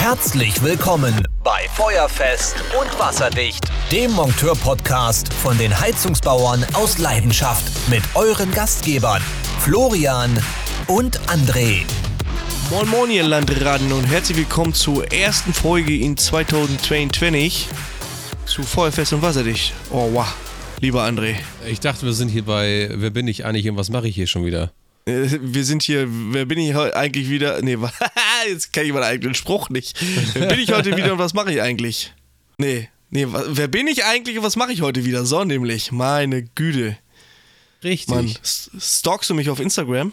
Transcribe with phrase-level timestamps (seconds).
[0.00, 3.60] Herzlich willkommen bei Feuerfest und Wasserdicht,
[3.92, 9.22] dem Monteur-Podcast von den Heizungsbauern aus Leidenschaft mit euren Gastgebern
[9.60, 10.42] Florian
[10.86, 11.82] und André.
[12.70, 17.68] Moin Moin ihr Landraden und herzlich willkommen zur ersten Folge in 2022
[18.46, 19.74] zu Feuerfest und Wasserdicht.
[19.90, 20.34] Oh wow,
[20.80, 21.34] lieber André.
[21.68, 24.26] Ich dachte, wir sind hier bei Wer bin ich eigentlich und was mache ich hier
[24.26, 24.72] schon wieder?
[25.06, 27.60] Äh, Wir sind hier, wer bin ich heute eigentlich wieder?
[27.62, 27.92] Nee, wa-
[28.48, 29.96] jetzt kann ich meinen eigenen Spruch nicht.
[30.34, 32.12] Wer bin ich heute wieder und was mache ich eigentlich?
[32.58, 35.24] Nee, nee, wer bin ich eigentlich und was mache ich heute wieder?
[35.24, 36.96] So nämlich, meine Güte.
[37.82, 38.14] Richtig.
[38.14, 38.34] Mann,
[38.78, 40.12] stalkst du mich auf Instagram?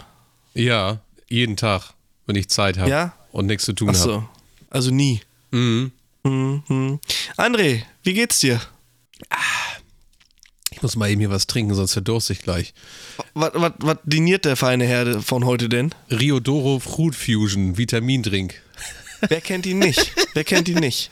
[0.53, 1.93] Ja, jeden Tag,
[2.25, 3.13] wenn ich Zeit habe Ja?
[3.31, 3.97] und nichts zu tun habe.
[3.97, 4.27] so,
[4.69, 5.21] also nie.
[5.51, 5.91] Mhm.
[6.23, 6.99] Mhm.
[7.37, 8.61] André, wie geht's dir?
[10.77, 12.75] Ich muss mal eben hier was trinken, sonst verdurste ich gleich.
[13.33, 15.89] Was, was, was diniert der feine Herr von heute denn?
[16.11, 18.53] Riodoro Fruit Fusion, Vitamindrink.
[19.27, 20.11] Wer kennt ihn nicht?
[20.35, 21.09] Wer kennt ihn nicht?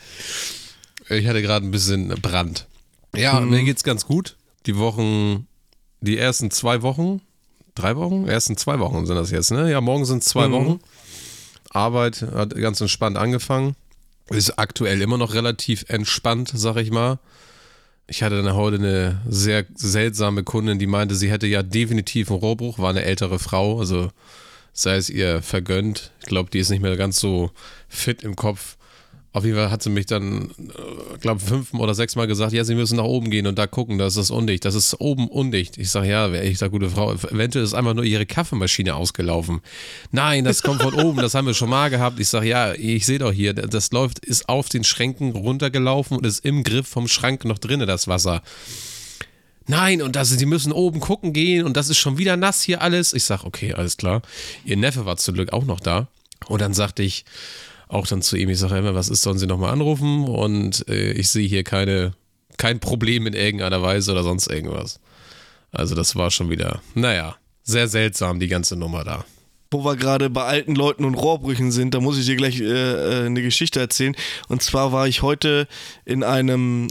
[1.08, 2.68] Ich hatte gerade ein bisschen Brand.
[3.16, 3.50] Ja, Mhm.
[3.50, 4.36] mir geht's ganz gut.
[4.66, 5.48] Die Wochen,
[6.00, 7.20] die ersten zwei Wochen,
[7.74, 8.28] drei Wochen?
[8.28, 9.68] Ersten zwei Wochen sind das jetzt, ne?
[9.68, 10.22] Ja, morgen sind Mhm.
[10.28, 10.78] zwei Wochen.
[11.70, 13.74] Arbeit hat ganz entspannt angefangen.
[14.30, 17.18] Ist aktuell immer noch relativ entspannt, sag ich mal.
[18.08, 22.38] Ich hatte dann heute eine sehr seltsame Kundin, die meinte, sie hätte ja definitiv einen
[22.38, 24.10] Rohrbruch, war eine ältere Frau, also
[24.72, 26.12] sei es ihr vergönnt.
[26.20, 27.50] Ich glaube, die ist nicht mehr ganz so
[27.88, 28.76] fit im Kopf.
[29.36, 30.50] Auf jeden Fall hat sie mich dann,
[31.14, 33.66] ich glaube, fünf oder sechs Mal gesagt, ja, sie müssen nach oben gehen und da
[33.66, 35.76] gucken, das ist undicht, das ist oben undicht.
[35.76, 39.60] Ich sage, ja, ich sage, gute Frau, eventuell ist einfach nur ihre Kaffeemaschine ausgelaufen.
[40.10, 42.18] Nein, das kommt von oben, das haben wir schon mal gehabt.
[42.18, 46.24] Ich sage, ja, ich sehe doch hier, das läuft, ist auf den Schränken runtergelaufen und
[46.24, 48.40] ist im Griff vom Schrank noch drinne, das Wasser.
[49.66, 52.80] Nein, und das, sie müssen oben gucken gehen und das ist schon wieder nass hier
[52.80, 53.12] alles.
[53.12, 54.22] Ich sag, okay, alles klar.
[54.64, 56.08] Ihr Neffe war zum Glück auch noch da.
[56.46, 57.26] Und dann sagte ich
[57.88, 60.24] auch dann zu ihm, ich sage immer, was ist, sollen Sie nochmal anrufen?
[60.24, 62.14] Und äh, ich sehe hier keine,
[62.56, 65.00] kein Problem in irgendeiner Weise oder sonst irgendwas.
[65.72, 69.24] Also das war schon wieder, naja, sehr seltsam, die ganze Nummer da.
[69.70, 72.64] Wo wir gerade bei alten Leuten und Rohrbrüchen sind, da muss ich dir gleich äh,
[72.64, 74.16] äh, eine Geschichte erzählen.
[74.48, 75.66] Und zwar war ich heute
[76.04, 76.88] in einem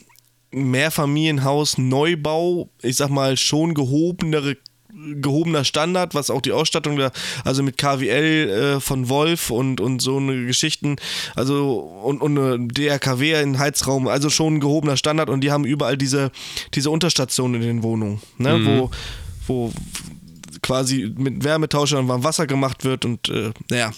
[0.51, 4.57] Mehrfamilienhaus Neubau, ich sag mal schon gehobenere
[5.05, 7.11] gehobener Standard, was auch die Ausstattung da,
[7.43, 10.97] also mit KWL äh, von Wolf und, und so eine Geschichten,
[11.35, 15.65] also und, und eine DRKW in Heizraum, also schon ein gehobener Standard und die haben
[15.65, 16.31] überall diese,
[16.73, 18.91] diese Unterstationen in den Wohnungen, ne, wo,
[19.47, 19.73] wo
[20.61, 23.91] quasi mit Wärmetauschern warm Wasser gemacht wird und äh, naja.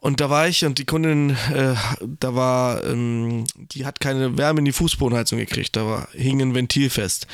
[0.00, 1.74] Und da war ich und die Kundin, äh,
[2.20, 6.54] da war, ähm, die hat keine Wärme in die Fußbodenheizung gekriegt, da war, hing ein
[6.54, 7.26] Ventil fest.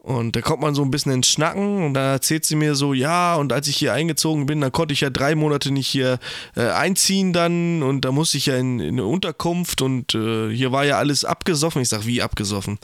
[0.00, 2.94] Und da kommt man so ein bisschen ins Schnacken und dann erzählt sie mir so,
[2.94, 6.18] ja, und als ich hier eingezogen bin, dann konnte ich ja drei Monate nicht hier
[6.56, 10.72] äh, einziehen dann und da musste ich ja in, in eine Unterkunft und äh, hier
[10.72, 11.82] war ja alles abgesoffen.
[11.82, 12.78] Ich sag, wie abgesoffen?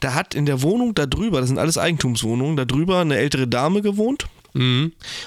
[0.00, 3.46] Da hat in der Wohnung da drüber, das sind alles Eigentumswohnungen, da drüber eine ältere
[3.48, 4.26] Dame gewohnt.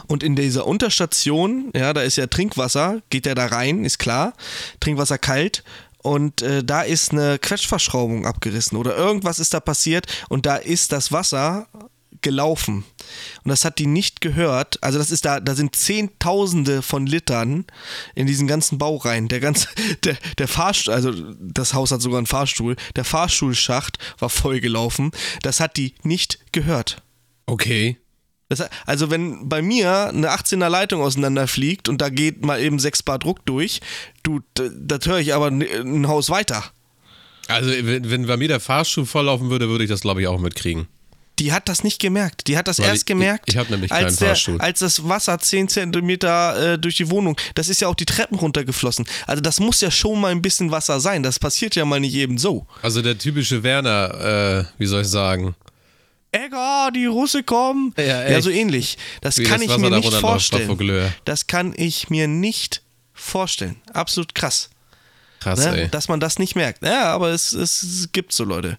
[0.07, 4.33] Und in dieser Unterstation, ja, da ist ja Trinkwasser, geht ja da rein, ist klar.
[4.79, 5.63] Trinkwasser kalt.
[6.03, 10.91] Und äh, da ist eine Quetschverschraubung abgerissen oder irgendwas ist da passiert und da ist
[10.91, 11.67] das Wasser
[12.21, 12.83] gelaufen.
[13.43, 14.81] Und das hat die nicht gehört.
[14.83, 17.65] Also das ist da, da sind Zehntausende von Litern
[18.15, 19.27] in diesen ganzen Bau rein.
[19.27, 19.67] Der ganze,
[20.03, 22.75] der, der Fahrstuhl, also das Haus hat sogar einen Fahrstuhl.
[22.95, 25.11] Der Fahrstuhlschacht war voll gelaufen.
[25.41, 27.01] Das hat die nicht gehört.
[27.45, 27.97] Okay.
[28.51, 33.03] Das, also wenn bei mir eine 18er Leitung auseinanderfliegt und da geht mal eben 6
[33.03, 33.81] Bar Druck durch,
[34.23, 36.63] du, das höre ich aber ein Haus weiter.
[37.47, 40.39] Also wenn, wenn bei mir der Fahrstuhl volllaufen würde, würde ich das glaube ich auch
[40.39, 40.87] mitkriegen.
[41.39, 42.47] Die hat das nicht gemerkt.
[42.47, 45.39] Die hat das Weil erst ich- gemerkt, ich- ich nämlich als, der, als das Wasser
[45.39, 49.05] 10 Zentimeter äh, durch die Wohnung, das ist ja auch die Treppen runtergeflossen.
[49.25, 51.23] Also das muss ja schon mal ein bisschen Wasser sein.
[51.23, 52.67] Das passiert ja mal nicht eben so.
[52.83, 55.55] Also der typische Werner, äh, wie soll ich sagen?
[56.31, 57.93] Egger, die Russe kommen.
[57.97, 58.97] Ja, Ja, so ähnlich.
[59.21, 61.13] Das Wie kann das ich Wasser mir nicht vorstellen.
[61.25, 62.81] Das kann ich mir nicht
[63.13, 63.75] vorstellen.
[63.93, 64.69] Absolut krass.
[65.41, 65.81] Krass, Ne?
[65.83, 65.87] ey.
[65.89, 66.83] Dass man das nicht merkt.
[66.85, 68.77] Ja, aber es, es, es gibt so Leute.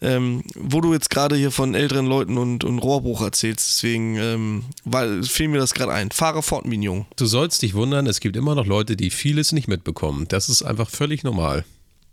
[0.00, 4.64] Ähm, wo du jetzt gerade hier von älteren Leuten und, und Rohrbruch erzählst, deswegen ähm,
[4.84, 6.12] weil, fiel mir das gerade ein.
[6.12, 7.04] Fahre fort, Mignon.
[7.16, 10.26] Du sollst dich wundern, es gibt immer noch Leute, die vieles nicht mitbekommen.
[10.28, 11.64] Das ist einfach völlig normal.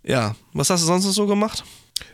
[0.03, 1.63] Ja, was hast du sonst noch so gemacht?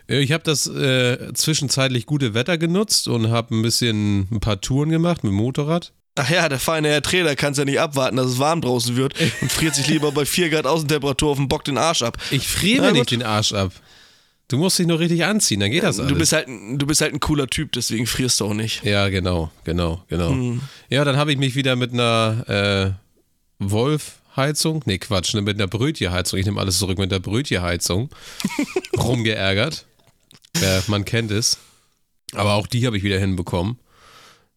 [0.10, 4.60] Äh, Ich habe das äh, zwischenzeitlich gute Wetter genutzt und habe ein bisschen ein paar
[4.62, 5.94] Touren gemacht mit dem Motorrad.
[6.20, 8.96] Ach ja, der feine Herr Trainer kann es ja nicht abwarten, dass es warm draußen
[8.96, 12.18] wird und friert sich lieber bei 4 Grad Außentemperatur auf dem Bock den Arsch ab.
[12.32, 13.72] Ich friere mir nicht den Arsch ab.
[14.50, 16.10] Du musst dich nur richtig anziehen, dann geht das alles.
[16.12, 18.82] Du bist, halt, ein- du bist halt ein cooler Typ, deswegen frierst du auch nicht.
[18.84, 20.30] ja, genau, genau, genau.
[20.30, 20.62] Hm.
[20.90, 22.96] Ja, dann habe ich mich wieder mit einer
[23.60, 27.20] äh, Wolf Heizung, nee Quatsch, ne, mit einer Brötchenheizung, ich nehme alles zurück, mit der
[27.20, 28.10] Brötchenheizung
[28.98, 29.86] rumgeärgert.
[30.62, 31.58] Ja, man kennt es.
[32.34, 33.80] Aber auch die habe ich wieder hinbekommen.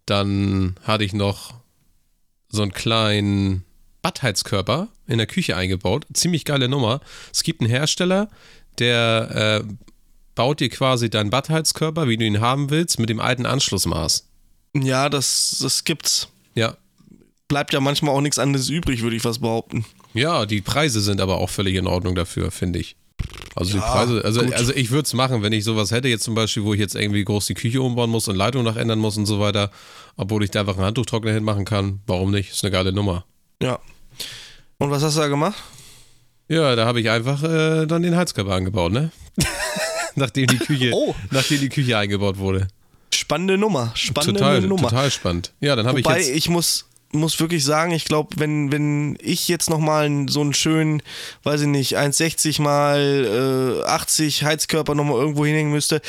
[0.06, 1.54] Dann hatte ich noch
[2.48, 3.64] so einen kleinen
[4.02, 6.06] Badheizkörper in der Küche eingebaut.
[6.12, 7.00] Ziemlich geile Nummer.
[7.32, 8.28] Es gibt einen Hersteller,
[8.78, 9.72] der äh,
[10.34, 14.26] baut dir quasi deinen Badheizkörper, wie du ihn haben willst, mit dem alten Anschlussmaß.
[14.74, 16.28] Ja, das, das gibt's.
[16.54, 16.76] Ja.
[17.50, 19.84] Bleibt ja manchmal auch nichts anderes übrig, würde ich was behaupten.
[20.14, 22.94] Ja, die Preise sind aber auch völlig in Ordnung dafür, finde ich.
[23.56, 24.54] Also Ja, die Preise, also, gut.
[24.54, 26.94] also ich würde es machen, wenn ich sowas hätte, jetzt zum Beispiel, wo ich jetzt
[26.94, 29.70] irgendwie groß die Küche umbauen muss und Leitung noch ändern muss und so weiter,
[30.16, 32.52] obwohl ich da einfach einen Handtuchtrockner hinmachen kann, warum nicht?
[32.52, 33.24] Ist eine geile Nummer.
[33.60, 33.80] Ja.
[34.78, 35.60] Und was hast du da gemacht?
[36.48, 39.10] Ja, da habe ich einfach äh, dann den Heizkörper angebaut, ne?
[40.14, 41.14] nachdem die Küche, Oh.
[41.30, 42.68] nachdem die Küche eingebaut wurde.
[43.12, 43.90] Spannende Nummer.
[43.94, 44.88] Spannende Total, Nummer.
[44.88, 45.52] total spannend.
[45.60, 46.30] Ja, dann habe ich Wobei jetzt.
[46.30, 51.02] ich muss, muss wirklich sagen, ich glaube, wenn, wenn ich jetzt nochmal so einen schönen,
[51.42, 56.00] weiß ich nicht, 1,60 mal äh, 80 Heizkörper nochmal irgendwo hinhängen müsste,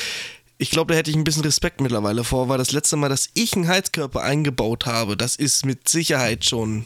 [0.58, 3.30] ich glaube, da hätte ich ein bisschen Respekt mittlerweile vor, weil das letzte Mal, dass
[3.34, 6.84] ich einen Heizkörper eingebaut habe, das ist mit Sicherheit schon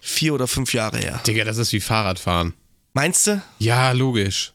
[0.00, 1.20] vier oder fünf Jahre her.
[1.26, 2.54] Digga, das ist wie Fahrradfahren.
[2.92, 3.42] Meinst du?
[3.58, 4.52] Ja, logisch.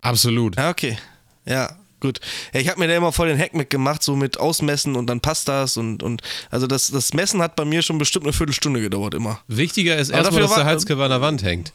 [0.00, 0.56] Absolut.
[0.56, 0.98] Ja, okay.
[1.46, 2.20] Ja, gut.
[2.52, 5.20] Ja, ich habe mir da immer voll den Hack mitgemacht, so mit Ausmessen und dann
[5.20, 8.80] passt das und, und also das, das Messen hat bei mir schon bestimmt eine Viertelstunde
[8.80, 9.40] gedauert immer.
[9.48, 11.72] Wichtiger ist erstmal, dass der Heizkörper an der Wand hängt.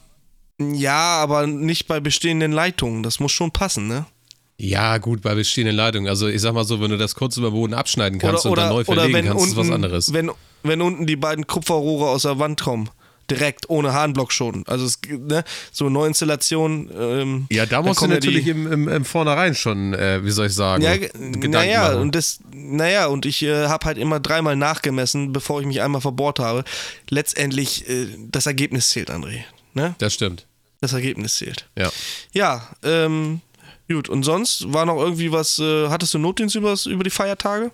[0.60, 3.04] Ja, aber nicht bei bestehenden Leitungen.
[3.04, 4.06] Das muss schon passen, ne?
[4.58, 6.08] Ja, gut, bei bestehenden Leitungen.
[6.08, 8.56] Also ich sag mal so, wenn du das kurz über den Boden abschneiden kannst und
[8.56, 10.14] dann neu oder verlegen kannst, unten, ist was anderes.
[10.14, 10.30] Wenn,
[10.62, 12.90] wenn unten die beiden Kupferrohre aus der Wand kommen.
[13.30, 14.64] Direkt, ohne Harnblock schon.
[14.68, 16.90] Also es, ne, so Neuinstallation.
[16.98, 20.24] Ähm, ja, da musst du kommen ja natürlich die, im, im, im Vornherein schon, äh,
[20.24, 22.02] wie soll ich sagen, ja, Gedanken naja, machen.
[22.02, 26.02] und das, naja, und ich äh, habe halt immer dreimal nachgemessen, bevor ich mich einmal
[26.02, 26.64] verbohrt habe.
[27.10, 29.44] Letztendlich, äh, das Ergebnis zählt, André.
[29.74, 29.96] Ne?
[30.00, 30.46] das stimmt.
[30.82, 31.70] Das Ergebnis zählt.
[31.78, 31.92] Ja.
[32.34, 33.42] Ja, ähm,
[33.88, 34.10] gut.
[34.10, 37.72] Und sonst war noch irgendwie was, äh, hattest du Notdienst übers, über die Feiertage?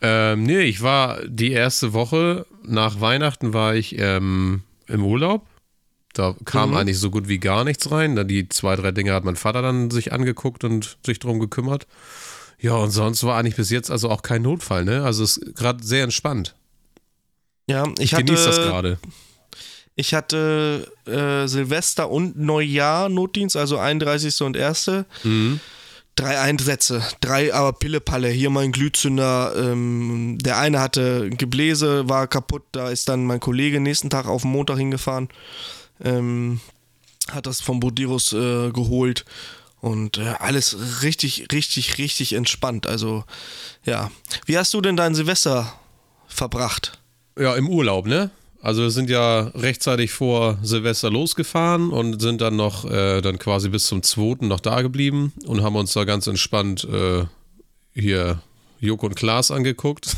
[0.00, 5.46] Ähm, nee, ich war die erste Woche nach Weihnachten war ich ähm, im Urlaub.
[6.14, 6.76] Da kam Mhm.
[6.76, 8.14] eigentlich so gut wie gar nichts rein.
[8.16, 11.86] Da die zwei, drei Dinge hat mein Vater dann sich angeguckt und sich drum gekümmert.
[12.60, 15.02] Ja, und sonst war eigentlich bis jetzt also auch kein Notfall, ne?
[15.04, 16.54] Also es ist gerade sehr entspannt.
[17.68, 18.98] Ja, ich, Ich hatte, genieße das gerade.
[19.94, 24.40] Ich hatte äh, Silvester und Neujahr Notdienst, also 31.
[24.42, 24.90] und 1.
[25.24, 25.60] Mhm.
[26.18, 28.28] Drei Einsätze, drei aber Pillepalle.
[28.28, 29.54] Hier mein Glühzünder.
[29.56, 32.64] Ähm, der eine hatte Gebläse, war kaputt.
[32.72, 35.28] Da ist dann mein Kollege nächsten Tag auf den Montag hingefahren.
[36.02, 36.60] Ähm,
[37.30, 39.26] hat das vom Bodirus äh, geholt.
[39.80, 42.88] Und äh, alles richtig, richtig, richtig entspannt.
[42.88, 43.22] Also,
[43.84, 44.10] ja.
[44.44, 45.72] Wie hast du denn dein Silvester
[46.26, 46.98] verbracht?
[47.38, 48.32] Ja, im Urlaub, ne?
[48.60, 53.68] Also wir sind ja rechtzeitig vor Silvester losgefahren und sind dann noch äh, dann quasi
[53.68, 54.46] bis zum 2.
[54.46, 57.24] noch da geblieben und haben uns da ganz entspannt äh,
[57.94, 58.42] hier
[58.80, 60.16] Joko und Klaas angeguckt.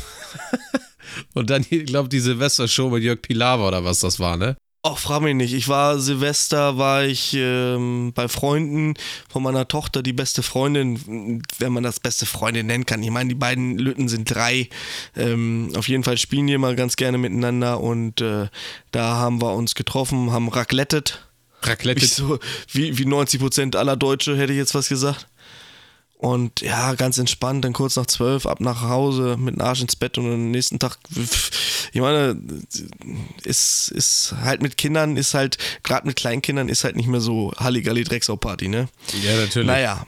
[1.33, 4.55] und dann, ich glaube, die Silvester-Show mit Jörg Pilawa oder was das war, ne?
[4.83, 5.53] Ach, frag mich nicht.
[5.53, 8.95] Ich war Silvester, war ich ähm, bei Freunden
[9.29, 13.03] von meiner Tochter, die beste Freundin, wenn man das beste Freundin nennen kann.
[13.03, 14.69] Ich meine, die beiden Lütten sind drei.
[15.15, 18.47] Ähm, auf jeden Fall spielen die immer ganz gerne miteinander und äh,
[18.91, 21.27] da haben wir uns getroffen, haben raclettet.
[21.61, 22.01] Raclette.
[22.01, 22.39] Wie, so,
[22.71, 25.27] wie, wie 90 Prozent aller Deutsche, hätte ich jetzt was gesagt.
[26.21, 29.95] Und ja, ganz entspannt, dann kurz nach zwölf ab nach Hause mit dem Arsch ins
[29.95, 30.99] Bett und am nächsten Tag,
[31.93, 32.39] ich meine,
[33.43, 37.51] ist, ist halt mit Kindern, ist halt, gerade mit Kleinkindern, ist halt nicht mehr so
[37.57, 38.87] Halligalli Drecksau-Party, ne?
[39.23, 39.65] Ja, natürlich.
[39.65, 40.05] Naja.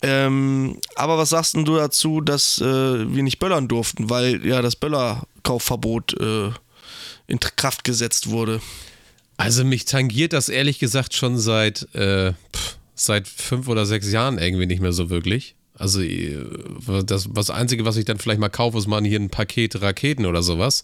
[0.00, 2.64] Ähm, aber was sagst denn du dazu, dass äh,
[3.12, 6.52] wir nicht böllern durften, weil ja das Böllerkaufverbot äh,
[7.26, 8.60] in Kraft gesetzt wurde?
[9.36, 14.38] Also mich tangiert das ehrlich gesagt schon seit, äh, pff, seit fünf oder sechs Jahren
[14.38, 15.54] irgendwie nicht mehr so wirklich.
[15.74, 16.36] Also äh,
[17.04, 20.26] das, das Einzige, was ich dann vielleicht mal kaufe, ist mal hier ein Paket Raketen
[20.26, 20.82] oder sowas.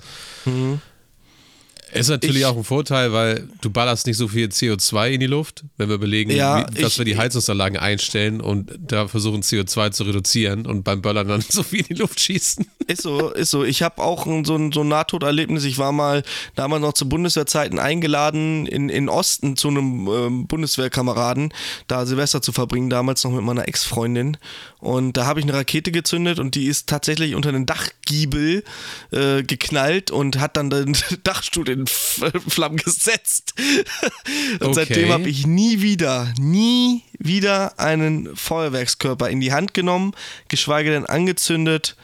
[1.94, 5.26] Ist natürlich Ich- auch ein Vorteil, weil du ballerst nicht so viel CO2 in die
[5.26, 9.42] Luft, wenn wir überlegen, Ja, wie, dass ich- wir die Heizungsanlagen einstellen und da versuchen
[9.42, 12.66] CO2 zu reduzieren und beim Böllern dann so viel in die Luft schießen.
[12.86, 13.64] Ist so, ist so.
[13.64, 15.64] Ich habe auch ein, so, ein, so ein Nahtoderlebnis.
[15.64, 16.22] Ich war mal
[16.54, 21.52] damals noch zu Bundeswehrzeiten eingeladen in, in Osten zu einem ähm, Bundeswehrkameraden,
[21.86, 24.36] da Silvester zu verbringen, damals noch mit meiner Ex-Freundin.
[24.80, 28.64] Und da habe ich eine Rakete gezündet und die ist tatsächlich unter den Dachgiebel
[29.12, 31.83] äh, geknallt und hat dann den Dachstuhl in
[32.48, 33.54] Flammen gesetzt.
[34.60, 34.74] und Okay.
[34.74, 40.12] seitdem habe ich nie wieder, nie wieder einen Feuerwerkskörper in die Hand genommen,
[40.48, 41.96] geschweige denn angezündet.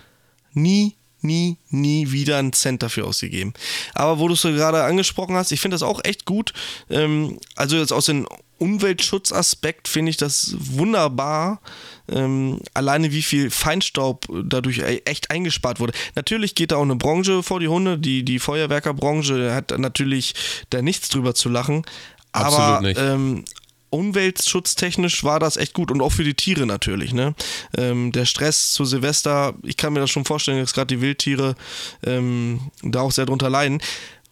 [0.53, 3.53] Nie nie, nie wieder einen Cent dafür ausgegeben.
[3.95, 6.53] Aber wo du es gerade angesprochen hast, ich finde das auch echt gut.
[6.89, 8.27] Ähm, also jetzt aus dem
[8.61, 11.61] Umweltschutzaspekt finde ich das wunderbar.
[12.09, 15.95] Ähm, alleine wie viel Feinstaub dadurch e-, echt eingespart wurde.
[16.15, 20.35] Natürlich geht da auch eine Branche vor die Hunde, die, die Feuerwerkerbranche hat natürlich
[20.71, 21.85] da nichts drüber zu lachen.
[22.33, 23.01] Absolut aber nicht.
[23.01, 23.45] Ähm,
[23.91, 27.13] umweltschutztechnisch war das echt gut und auch für die Tiere natürlich.
[27.13, 27.35] Ne?
[27.77, 31.57] Ähm, der Stress zu Silvester, ich kann mir das schon vorstellen, dass gerade die Wildtiere
[32.05, 33.81] ähm, da auch sehr drunter leiden.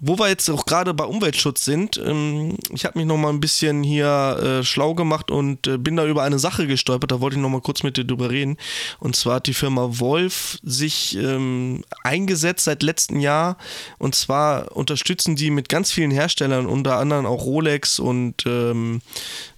[0.00, 3.40] Wo wir jetzt auch gerade bei Umweltschutz sind, ähm, ich habe mich noch mal ein
[3.40, 7.36] bisschen hier äh, schlau gemacht und äh, bin da über eine Sache gestolpert, da wollte
[7.36, 8.58] ich noch mal kurz mit dir drüber reden.
[9.00, 13.56] Und zwar hat die Firma Wolf sich ähm, eingesetzt seit letztem Jahr
[13.98, 18.44] und zwar unterstützen die mit ganz vielen Herstellern, unter anderem auch Rolex und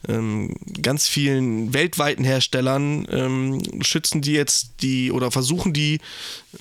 [0.08, 5.98] ähm, ähm, ganz vielen weltweiten Herstellern, ähm, schützen die jetzt die oder versuchen die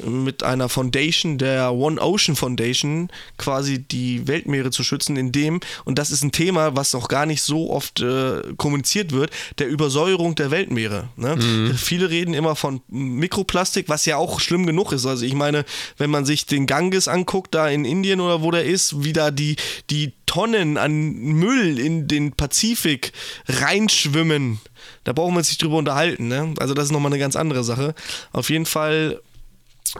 [0.06, 6.12] mit einer Foundation, der One Ocean Foundation, quasi die Weltmeere zu schützen, indem, und das
[6.12, 10.52] ist ein Thema, was auch gar nicht so oft äh, kommuniziert wird, der Übersäuerung der
[10.52, 11.10] Weltmeere.
[11.16, 11.36] Ne?
[11.38, 11.74] Mhm.
[11.76, 15.08] Viele reden immer von Mikroplastik, was ja auch schlimm genug ist.
[15.08, 15.66] Also ich meine,
[15.98, 19.32] wenn man sich den Ganges anguckt, da in Indien oder wo der ist, wie da
[19.32, 19.56] die,
[19.90, 23.14] die Tonnen an Müll in den Pazifik
[23.48, 24.60] reinschwimmen.
[25.04, 26.28] Da brauchen wir uns nicht drüber unterhalten.
[26.28, 26.54] Ne?
[26.60, 27.96] Also das ist nochmal eine ganz andere Sache.
[28.32, 29.22] Auf jeden Fall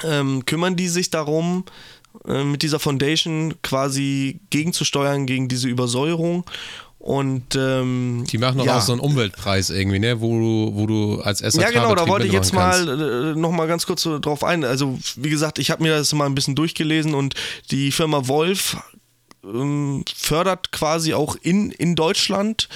[0.04, 1.66] ähm, kümmern die sich darum,
[2.28, 6.46] äh, mit dieser Foundation quasi gegenzusteuern gegen diese Übersäuerung.
[7.00, 8.78] Und ähm, Die machen doch ja.
[8.78, 10.20] auch so einen Umweltpreis irgendwie, ne?
[10.20, 12.86] Wo du, wo du als SAK Ja, genau, da wollte ich jetzt kannst.
[12.88, 14.66] mal äh, noch mal ganz kurz so drauf ein.
[14.66, 17.36] Also, wie gesagt, ich habe mir das mal ein bisschen durchgelesen und
[17.72, 18.76] die Firma Wolf
[19.46, 22.68] ähm, fördert quasi auch in, in Deutschland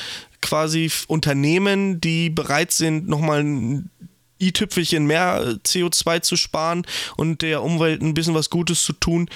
[0.43, 3.89] quasi Unternehmen, die bereit sind, nochmal ein
[4.41, 6.85] i-Tüpfelchen mehr äh, CO2 zu sparen
[7.17, 9.29] und der Umwelt ein bisschen was Gutes zu tun.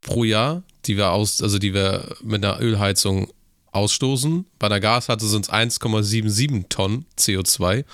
[0.00, 3.32] pro Jahr, die wir aus, also die wir mit einer Ölheizung
[3.74, 4.46] ausstoßen.
[4.58, 7.84] Bei einer Gasheizung sind es 1,77 Tonnen CO2.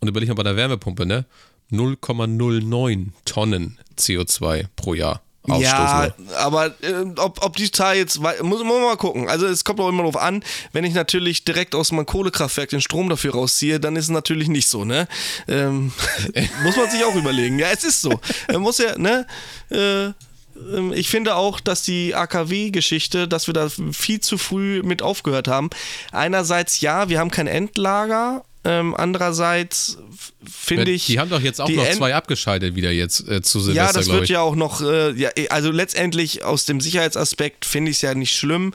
[0.00, 1.24] Und überleg mal bei einer Wärmepumpe, ne?
[1.70, 5.66] 0,09 Tonnen CO2 pro Jahr ausstoßen.
[6.30, 9.28] Ja, aber äh, ob, ob die Zahl jetzt, muss, muss man mal gucken.
[9.28, 10.42] Also es kommt auch immer darauf an,
[10.72, 14.48] wenn ich natürlich direkt aus meinem Kohlekraftwerk den Strom dafür rausziehe, dann ist es natürlich
[14.48, 15.08] nicht so, ne?
[15.46, 15.92] Ähm,
[16.62, 17.58] muss man sich auch überlegen.
[17.58, 18.20] Ja, es ist so.
[18.50, 19.26] Man muss ja, ne?
[19.70, 20.12] Äh,
[20.94, 25.70] ich finde auch, dass die AKW-Geschichte, dass wir da viel zu früh mit aufgehört haben.
[26.12, 28.44] Einerseits ja, wir haben kein Endlager.
[28.64, 29.98] Ähm, andererseits
[30.44, 31.06] finde ich.
[31.06, 33.92] die haben doch jetzt auch noch End- zwei abgeschaltet wieder jetzt äh, zu ja, Silvester,
[33.92, 37.98] das glaube wird ja auch noch, äh, ja, also letztendlich aus dem Sicherheitsaspekt finde ich
[37.98, 38.74] es ja nicht schlimm.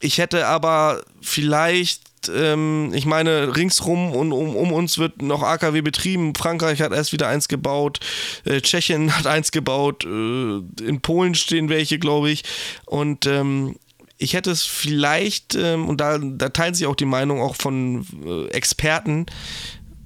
[0.00, 2.02] Ich hätte aber vielleicht,
[2.34, 6.34] ähm, ich meine, ringsrum und um, um uns wird noch AKW betrieben.
[6.34, 8.00] Frankreich hat erst wieder eins gebaut,
[8.44, 12.44] äh, Tschechien hat eins gebaut, äh, in Polen stehen welche, glaube ich.
[12.86, 13.76] Und ähm,
[14.18, 18.06] ich hätte es vielleicht, ähm, und da, da teilen sich auch die Meinung auch von
[18.24, 19.26] äh, Experten,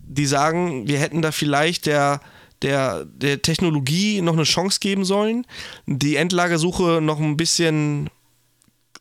[0.05, 2.21] die sagen, wir hätten da vielleicht der,
[2.63, 5.47] der, der Technologie noch eine Chance geben sollen,
[5.87, 8.11] die Endlagersuche noch ein bisschen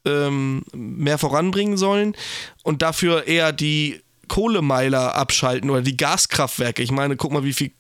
[0.08, 2.16] ähm, mehr voranbringen sollen
[2.64, 6.82] und dafür eher die Kohlemeiler abschalten oder die Gaskraftwerke.
[6.82, 7.72] Ich meine, guck mal, wie viel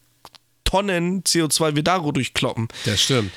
[0.63, 2.67] Tonnen CO2 wir dadurch kloppen.
[2.85, 3.31] Das stimmt.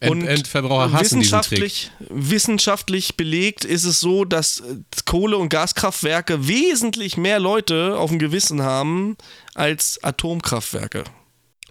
[0.00, 6.46] End, Und Endverbraucher hassen wissenschaftlich, wissenschaftlich belegt ist es so, dass äh, Kohle- und Gaskraftwerke
[6.46, 9.16] wesentlich mehr Leute auf dem Gewissen haben
[9.54, 11.04] als Atomkraftwerke.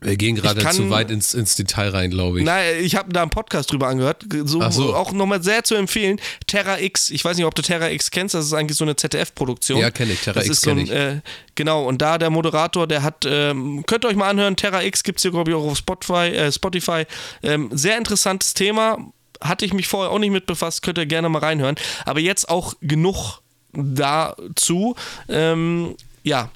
[0.03, 2.45] Wir gehen gerade kann- zu weit ins, ins Detail rein, glaube ich.
[2.45, 4.95] Nein, ich habe da einen Podcast drüber angehört, so, so.
[4.95, 6.19] auch nochmal sehr zu empfehlen.
[6.47, 8.95] Terra X, ich weiß nicht, ob du Terra X kennst, das ist eigentlich so eine
[8.95, 9.79] ZDF-Produktion.
[9.79, 10.89] Ja, kenn ich, Terra das X ist so ein.
[10.89, 11.21] Äh,
[11.55, 15.03] genau, und da der Moderator, der hat, ähm, könnt ihr euch mal anhören, Terra X
[15.03, 16.27] gibt es hier, glaube ich, auch auf Spotify.
[16.33, 17.05] Äh, Spotify.
[17.41, 18.97] Ähm, sehr interessantes Thema,
[19.41, 21.75] hatte ich mich vorher auch nicht mit befasst, könnt ihr gerne mal reinhören.
[22.05, 23.41] Aber jetzt auch genug
[23.73, 24.95] dazu.
[25.29, 26.49] Ähm, ja,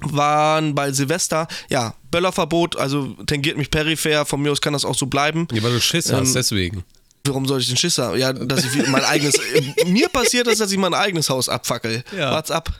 [0.00, 4.94] waren bei Silvester, ja, Böllerverbot, also tangiert mich peripher, von mir aus kann das auch
[4.94, 5.48] so bleiben.
[5.52, 6.84] Ja, weil du Schiss Ähm, hast, deswegen.
[7.26, 8.18] Warum soll ich den Schiss haben?
[8.18, 9.34] Ja, dass ich mein eigenes.
[9.54, 12.04] äh, mir passiert das, dass ich mein eigenes Haus abfackel.
[12.16, 12.32] Ja.
[12.32, 12.70] Wart's ab.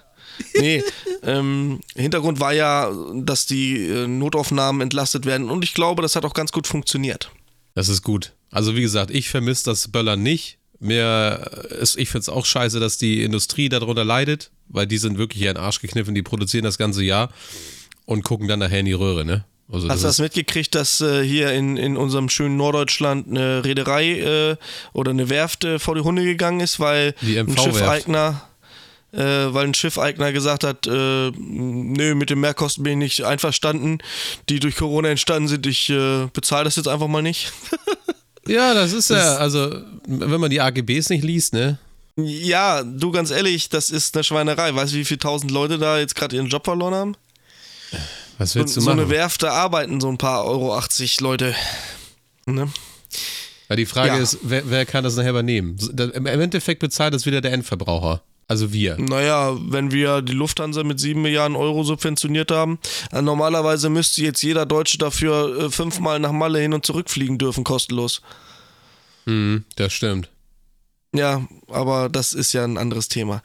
[0.59, 0.83] Nee,
[1.23, 6.25] ähm, Hintergrund war ja, dass die äh, Notaufnahmen entlastet werden und ich glaube, das hat
[6.25, 7.31] auch ganz gut funktioniert.
[7.75, 8.33] Das ist gut.
[8.51, 10.59] Also wie gesagt, ich vermisse das Böller nicht.
[10.85, 15.19] Mir ist, ich finde es auch scheiße, dass die Industrie darunter leidet, weil die sind
[15.19, 17.31] wirklich den Arsch gekniffen, die produzieren das ganze Jahr
[18.07, 19.45] und gucken dann nachher in die Röhre, ne?
[19.73, 24.21] Also Hast du das mitgekriegt, dass äh, hier in, in unserem schönen Norddeutschland eine Reederei
[24.21, 24.57] äh,
[24.93, 27.57] oder eine Werft äh, vor die Hunde gegangen ist, weil ein.
[27.57, 28.43] Schiffeigner
[29.15, 33.99] äh, weil ein Schiffeigner gesagt hat, äh, nö, mit den Mehrkosten bin ich nicht einverstanden,
[34.49, 37.53] die durch Corona entstanden sind, ich äh, bezahle das jetzt einfach mal nicht.
[38.49, 39.75] ja, das ist ja, also
[40.07, 41.79] wenn man die AGBs nicht liest, ne?
[42.17, 44.75] ja, du ganz ehrlich, das ist eine Schweinerei.
[44.75, 47.17] Weißt du, wie viele tausend Leute da jetzt gerade ihren Job verloren haben?
[48.39, 49.01] Was So, willst du so machen?
[49.01, 51.55] eine Werft, da arbeiten so ein paar Euro 80 Leute.
[52.47, 52.71] Ne?
[53.69, 54.23] Weil die Frage Ja.
[54.23, 55.77] ist, wer, wer kann das nachher übernehmen?
[56.15, 58.23] Im Endeffekt bezahlt das wieder der Endverbraucher.
[58.47, 58.99] Also wir.
[58.99, 62.79] Naja, wenn wir die Lufthansa mit 7 Milliarden Euro subventioniert haben,
[63.11, 67.65] äh, normalerweise müsste jetzt jeder Deutsche dafür äh, fünfmal nach Malle hin und zurückfliegen dürfen,
[67.65, 68.21] kostenlos.
[69.25, 70.29] Mhm, das stimmt.
[71.15, 73.41] Ja, aber das ist ja ein anderes Thema.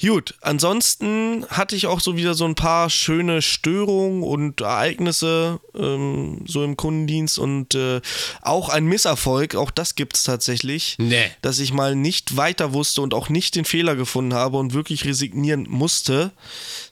[0.00, 6.42] Gut, ansonsten hatte ich auch so wieder so ein paar schöne Störungen und Ereignisse ähm,
[6.46, 8.00] so im Kundendienst und äh,
[8.40, 11.30] auch ein Misserfolg, auch das gibt es tatsächlich, Nee.
[11.42, 15.04] dass ich mal nicht weiter wusste und auch nicht den Fehler gefunden habe und wirklich
[15.04, 16.32] resignieren musste.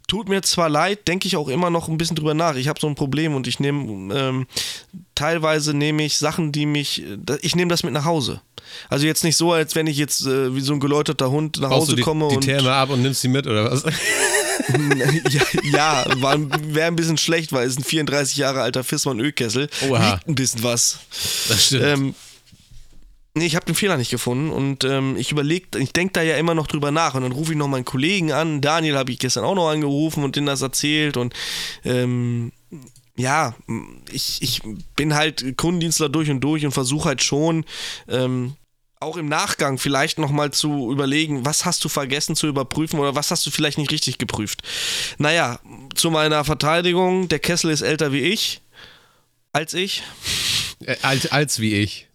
[0.09, 2.57] Tut mir zwar leid, denke ich auch immer noch ein bisschen drüber nach.
[2.57, 4.47] Ich habe so ein Problem und ich nehme ähm,
[5.15, 7.05] teilweise nehme ich Sachen, die mich,
[7.43, 8.41] ich nehme das mit nach Hause.
[8.89, 11.69] Also jetzt nicht so, als wenn ich jetzt äh, wie so ein geläuterter Hund nach
[11.69, 13.85] Baust Hause du die, komme die und Therme ab und nimmst sie mit, oder was?
[15.31, 15.43] ja,
[15.73, 19.69] ja wäre ein bisschen schlecht, weil es ist ein 34 Jahre alter Fissmann Ölkessel.
[19.91, 20.21] Oha.
[20.27, 21.01] Ein bisschen was.
[21.49, 21.85] Das stimmt.
[21.85, 22.15] Ähm,
[23.39, 26.37] nee, ich habe den Fehler nicht gefunden und ähm, ich überlege, ich denke da ja
[26.37, 28.61] immer noch drüber nach und dann rufe ich noch meinen Kollegen an.
[28.61, 31.35] Daniel habe ich gestern auch noch angerufen und denen das erzählt und
[31.85, 32.53] ähm,
[33.17, 33.55] ja,
[34.13, 34.63] ich, ich
[34.95, 37.65] bin halt Kundendienstler durch und durch und versuche halt schon
[38.09, 38.55] ähm,
[39.01, 43.31] auch im Nachgang vielleicht nochmal zu überlegen, was hast du vergessen zu überprüfen oder was
[43.31, 44.63] hast du vielleicht nicht richtig geprüft.
[45.19, 45.61] Naja,
[45.95, 48.61] zu meiner Verteidigung, der Kessel ist älter wie ich,
[49.53, 50.03] als ich
[50.85, 52.08] Äh, als, als wie ich.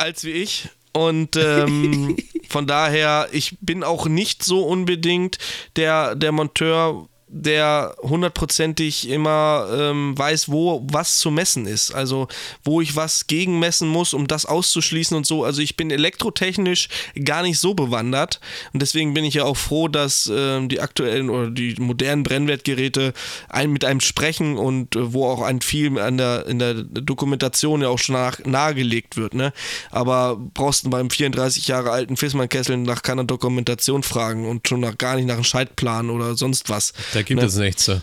[0.00, 0.68] Als wie ich.
[0.92, 2.16] Und ähm,
[2.48, 5.38] von daher, ich bin auch nicht so unbedingt
[5.76, 11.92] der, der Monteur, der hundertprozentig immer ähm, weiß, wo was zu messen ist.
[11.92, 12.26] Also
[12.64, 15.44] wo ich was gegenmessen muss, um das auszuschließen und so.
[15.44, 16.88] Also ich bin elektrotechnisch
[17.24, 18.40] gar nicht so bewandert.
[18.72, 23.12] Und deswegen bin ich ja auch froh, dass ähm, die aktuellen oder die modernen Brennwertgeräte
[23.48, 27.82] ein, mit einem sprechen und äh, wo auch ein viel an der, in der Dokumentation
[27.82, 29.34] ja auch schon nach, nahegelegt wird.
[29.34, 29.52] Ne?
[29.92, 34.98] Aber brauchst du beim 34 Jahre alten Fissmann-Kessel nach keiner Dokumentation fragen und schon nach,
[34.98, 36.92] gar nicht nach einem Schaltplan oder sonst was.
[37.14, 37.46] Da gibt Ne?
[37.46, 37.84] es nichts.
[37.84, 38.00] so.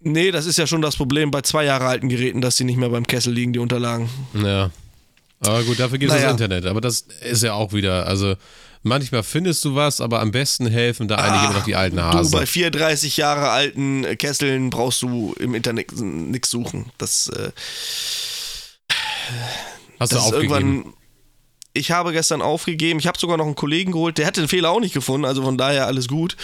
[0.00, 2.76] Nee, das ist ja schon das Problem bei zwei Jahre alten Geräten, dass die nicht
[2.76, 4.08] mehr beim Kessel liegen, die Unterlagen.
[4.34, 4.70] Ja.
[5.40, 6.32] Aber gut, dafür gibt es Naja.
[6.32, 6.66] das Internet.
[6.66, 8.34] Aber das ist ja auch wieder, also
[8.82, 12.02] manchmal findest du was, aber am besten helfen da eigentlich immer noch die alten Du,
[12.02, 12.32] Hasen.
[12.32, 16.86] bei 34 Jahre alten äh, Kesseln brauchst du im Internet nichts suchen.
[16.98, 17.50] Das, äh,
[20.00, 20.54] Hast du das ist aufgegeben?
[20.54, 20.92] irgendwann.
[21.76, 23.00] Ich habe gestern aufgegeben.
[23.00, 25.42] Ich habe sogar noch einen Kollegen geholt, der hat den Fehler auch nicht gefunden, also
[25.42, 26.36] von daher alles gut.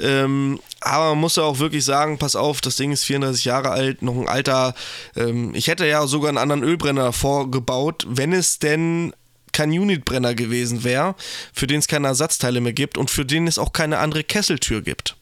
[0.00, 3.70] Ähm, aber man muss ja auch wirklich sagen, pass auf, das Ding ist 34 Jahre
[3.70, 4.74] alt, noch ein alter.
[5.16, 9.12] Ähm, ich hätte ja sogar einen anderen Ölbrenner davor gebaut, wenn es denn
[9.52, 11.14] kein Unitbrenner gewesen wäre,
[11.52, 14.80] für den es keine Ersatzteile mehr gibt und für den es auch keine andere Kesseltür
[14.80, 15.14] gibt.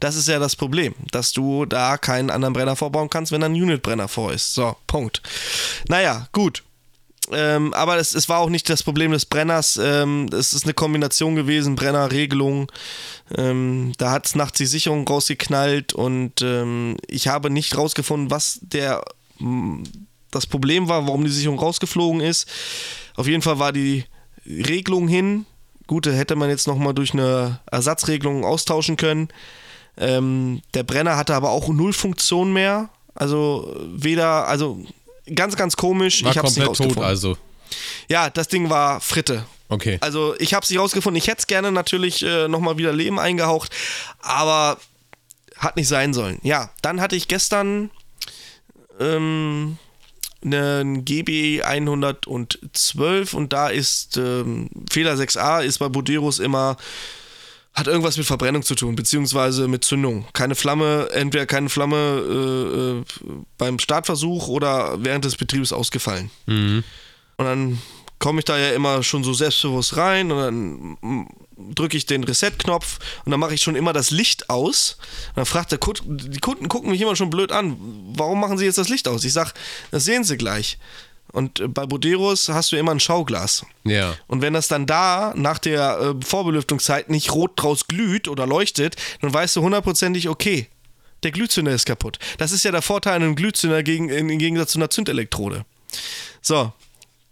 [0.00, 3.46] Das ist ja das Problem, dass du da keinen anderen Brenner vorbauen kannst, wenn da
[3.46, 4.52] ein Unitbrenner vor ist.
[4.52, 5.22] So, Punkt.
[5.88, 6.62] Naja, gut.
[7.34, 9.78] Ähm, aber es, es war auch nicht das Problem des Brenners.
[9.82, 12.70] Ähm, es ist eine Kombination gewesen, Brennerregelung.
[13.36, 18.58] Ähm, da hat es nachts die Sicherung rausgeknallt und ähm, ich habe nicht rausgefunden, was
[18.62, 19.02] der
[20.30, 22.48] das Problem war, warum die Sicherung rausgeflogen ist.
[23.14, 24.04] Auf jeden Fall war die
[24.46, 25.46] Regelung hin.
[25.86, 29.28] Gut, hätte man jetzt nochmal durch eine Ersatzregelung austauschen können.
[29.98, 32.88] Ähm, der Brenner hatte aber auch null Funktion mehr.
[33.14, 34.82] Also weder, also
[35.34, 36.24] ganz, ganz komisch.
[36.24, 37.04] War ich hab's nicht komplett tot, rausgefunden.
[37.04, 37.36] also.
[38.08, 39.46] Ja, das Ding war Fritte.
[39.68, 39.96] Okay.
[40.00, 41.16] Also ich habe es nicht rausgefunden.
[41.16, 43.72] Ich hätte es gerne natürlich äh, nochmal wieder Leben eingehaucht,
[44.20, 44.78] aber
[45.56, 46.38] hat nicht sein sollen.
[46.42, 47.90] Ja, dann hatte ich gestern
[49.00, 49.78] ähm,
[50.44, 56.76] einen GB 112 und da ist ähm, Fehler 6a ist bei Boderos immer
[57.74, 60.26] hat irgendwas mit Verbrennung zu tun, beziehungsweise mit Zündung.
[60.34, 66.30] Keine Flamme, entweder keine Flamme äh, äh, beim Startversuch oder während des Betriebs ausgefallen.
[67.38, 67.78] Und dann
[68.18, 71.26] komme ich da ja immer schon so selbstbewusst rein und dann
[71.74, 74.96] drücke ich den Reset-Knopf und dann mache ich schon immer das Licht aus.
[75.30, 77.76] Und dann fragt der Kund, die Kunden gucken mich immer schon blöd an.
[78.16, 79.24] Warum machen sie jetzt das Licht aus?
[79.24, 79.52] Ich sage,
[79.90, 80.78] das sehen sie gleich.
[81.32, 83.64] Und äh, bei Boderos hast du immer ein Schauglas.
[83.84, 84.14] Ja.
[84.26, 88.96] Und wenn das dann da nach der äh, Vorbelüftungszeit nicht rot draus glüht oder leuchtet,
[89.20, 90.68] dann weißt du hundertprozentig, okay,
[91.22, 92.18] der Glühzünder ist kaputt.
[92.38, 95.64] Das ist ja der Vorteil an einem Glühzünder gegen, im Gegensatz zu einer Zündelektrode.
[96.40, 96.72] So,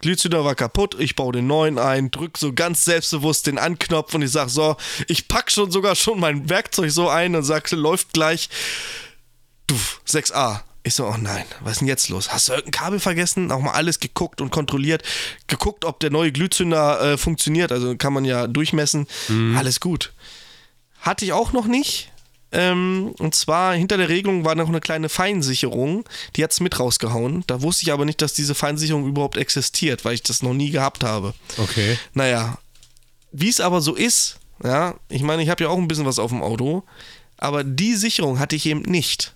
[0.00, 4.22] Glühzünder war kaputt, ich baue den neuen ein, drück so ganz selbstbewusst den Anknopf und
[4.22, 4.76] ich sag so,
[5.08, 8.48] ich pack schon sogar schon mein Werkzeug so ein und sag, läuft gleich.
[9.66, 9.76] Du,
[10.08, 10.60] 6a.
[10.82, 12.32] Ich so, oh nein, was ist denn jetzt los?
[12.32, 13.52] Hast du irgendein Kabel vergessen?
[13.52, 15.02] Auch mal alles geguckt und kontrolliert.
[15.46, 17.70] Geguckt, ob der neue Glühzünder äh, funktioniert.
[17.70, 19.06] Also kann man ja durchmessen.
[19.56, 20.12] Alles gut.
[21.00, 22.10] Hatte ich auch noch nicht.
[22.52, 26.04] Ähm, und zwar hinter der Regelung war noch eine kleine Feinsicherung.
[26.36, 27.44] Die hat es mit rausgehauen.
[27.46, 30.70] Da wusste ich aber nicht, dass diese Feinsicherung überhaupt existiert, weil ich das noch nie
[30.70, 31.34] gehabt habe.
[31.58, 31.98] Okay.
[32.14, 32.58] Naja,
[33.32, 36.18] wie es aber so ist, ja, ich meine, ich habe ja auch ein bisschen was
[36.18, 36.82] auf dem Auto,
[37.36, 39.32] aber die Sicherung hatte ich eben nicht.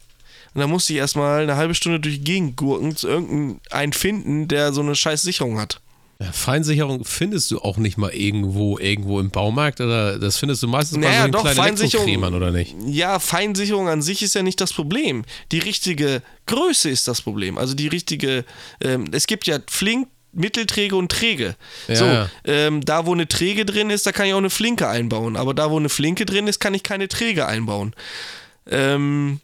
[0.55, 4.49] Und da musste ich erstmal eine halbe Stunde durch die Gegend gurken, zu irgendeinen finden,
[4.49, 5.81] der so eine scheiß Sicherung hat.
[6.21, 10.69] Ja, Feinsicherung findest du auch nicht mal irgendwo, irgendwo im Baumarkt oder das findest du
[10.69, 12.77] meistens bei Naja, so den doch, kleinen Elektrocremern oder nicht?
[12.87, 15.25] Ja, Feinsicherung an sich ist ja nicht das Problem.
[15.51, 17.59] Die richtige Größe ist das Problem.
[17.59, 18.45] Also die richtige,
[18.81, 21.57] ähm, es gibt ja flink, mittelträge und träge.
[21.89, 24.89] Ja, so, ähm, da wo eine Träge drin ist, da kann ich auch eine Flinke
[24.89, 25.37] einbauen.
[25.37, 27.95] Aber da wo eine Flinke drin ist, kann ich keine Träge einbauen.
[28.71, 29.41] Ähm,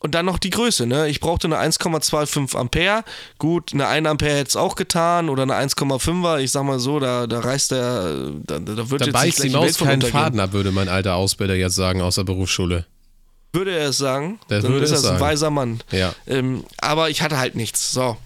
[0.00, 1.08] und dann noch die Größe, ne?
[1.08, 3.04] Ich brauchte eine 1,25 Ampere.
[3.38, 6.38] Gut, eine 1 Ampere hätte es auch getan oder eine 1,5er.
[6.40, 9.50] Ich sag mal so, da, da reißt der, da, da wird Da jetzt beißt die
[9.50, 10.00] Maus keinen.
[10.02, 12.86] Faden ab, würde mein alter Ausbilder jetzt sagen aus der Berufsschule.
[13.52, 15.80] Würde er es sagen, Der dann würde ist das ein weiser Mann.
[15.90, 16.14] Ja.
[16.26, 17.92] Ähm, aber ich hatte halt nichts.
[17.92, 18.16] So.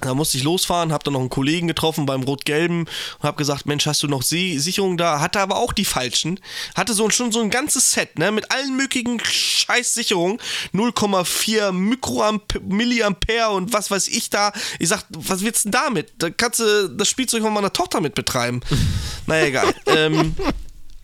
[0.00, 3.66] Da musste ich losfahren, habe dann noch einen Kollegen getroffen beim Rot-Gelben und habe gesagt,
[3.66, 5.20] Mensch, hast du noch Sicherungen da?
[5.20, 6.40] Hatte aber auch die falschen.
[6.74, 10.38] Hatte so schon so ein ganzes Set, ne, mit allen möglichen Scheiß-Sicherungen.
[10.74, 14.52] 0,4 Mikroamp Milliampere und was weiß ich da.
[14.78, 16.12] Ich sag, was willst du denn damit?
[16.18, 18.60] Da kannst du das Spielzeug von meiner Tochter mit betreiben.
[19.26, 19.74] naja, egal.
[19.86, 20.34] ähm,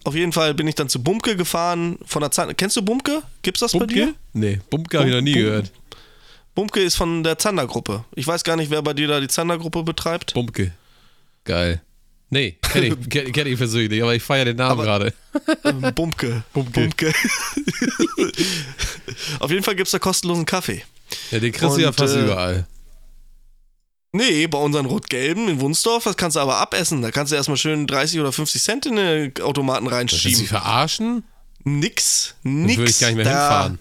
[0.04, 2.56] auf jeden Fall bin ich dann zu Bumke gefahren von der Zahn.
[2.56, 3.22] Kennst du Bumke?
[3.42, 4.14] Gibt's das bei dir?
[4.32, 5.72] Nee, Bumke habe ich noch nie Bum- gehört.
[6.56, 8.04] Bumke ist von der Zander-Gruppe.
[8.14, 10.32] Ich weiß gar nicht, wer bei dir da die Zander-Gruppe betreibt.
[10.34, 10.72] Bumke.
[11.44, 11.82] Geil.
[12.30, 15.12] Nee, kenne ich, kenn, kenn ich persönlich, aber ich feiere den Namen gerade.
[15.64, 16.42] Ähm, Bumke.
[16.52, 17.12] Bumke.
[19.38, 20.82] Auf jeden Fall gibt es da kostenlosen Kaffee.
[21.30, 22.66] Ja, den kriegst du ja fast äh, überall.
[24.12, 27.02] Nee, bei unseren Rot-Gelben in Wunsdorf, das kannst du aber abessen.
[27.02, 30.38] Da kannst du erstmal schön 30 oder 50 Cent in den Automaten Willst du reinschieben.
[30.38, 31.22] sie verarschen?
[31.64, 32.78] Nix, Dann nix.
[32.78, 33.78] würde ich gar nicht mehr da, hinfahren.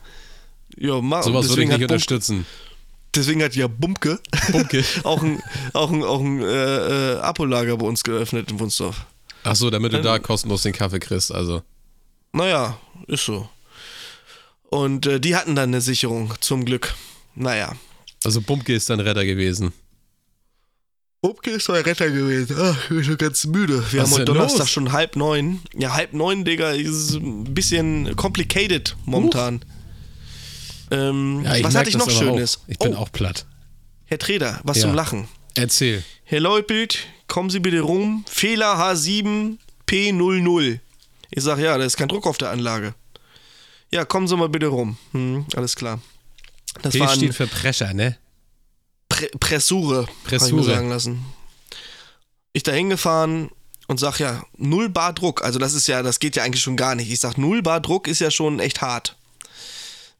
[0.78, 2.46] Ja, ma, Sowas würde ich nicht unterstützen.
[3.16, 4.20] deswegen hat ja Bumke,
[4.52, 4.84] Bumke.
[5.04, 5.42] auch ein,
[5.74, 9.06] auch ein, auch ein äh, äh, Apolager bei uns geöffnet in Wunsdorf.
[9.44, 10.04] Ach so, damit du Ähm.
[10.04, 11.62] da kostenlos den Kaffee kriegst, also.
[12.34, 13.48] Naja, ist so.
[14.70, 16.94] Und äh, die hatten dann eine Sicherung, zum Glück.
[17.36, 17.74] Naja.
[18.26, 19.72] Also Bumke ist dein Retter gewesen.
[21.22, 22.56] Bumke ist mein Retter gewesen.
[22.60, 23.84] Ach, ich bin schon ganz müde.
[23.92, 24.70] Wir Was haben heute Donnerstag los?
[24.70, 25.60] schon halb neun.
[25.76, 29.64] Ja, halb neun, Digga, ist ein bisschen complicated momentan.
[30.92, 32.58] Ähm, was merk hatte ich noch Schönes?
[32.58, 32.62] Auch.
[32.68, 33.46] Ich bin oh, auch platt.
[34.06, 34.84] Herr Treder, was Ja.
[34.84, 35.28] zum Lachen.
[35.56, 36.04] Erzähl.
[36.24, 38.24] Herr Leupelt, kommen Sie bitte rum.
[38.30, 40.80] Fehler H7 P00.
[41.32, 42.94] Ich sag, ja, da ist kein Druck auf der Anlage.
[43.92, 44.98] Ja, kommen Sie mal bitte rum.
[45.12, 46.00] Hm, alles klar.
[46.82, 48.18] Das P steht für Prescher, ne?
[49.10, 50.54] Pre Pressure, hab ich Pressure.
[50.56, 51.26] mir sagen lassen.
[52.54, 53.50] Ich da hingefahren
[53.88, 55.44] und sag ja, null Bar Druck.
[55.44, 57.10] Also das ist ja, das geht ja eigentlich schon gar nicht.
[57.12, 59.16] Ich sag, null Bar Druck ist ja schon echt hart.